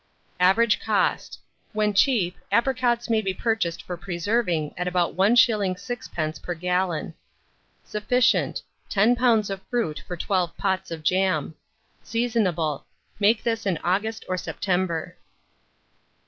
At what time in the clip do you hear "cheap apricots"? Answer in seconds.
1.93-3.07